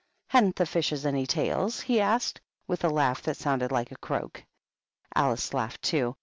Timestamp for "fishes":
0.65-1.05